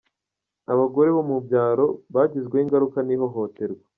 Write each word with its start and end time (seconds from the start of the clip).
abagore 0.73 1.09
bo 1.15 1.23
mu 1.29 1.37
byaro 1.45 1.85
bagizweho 2.15 2.63
ingaruka 2.65 2.97
n’ihohoterwa 3.03 3.83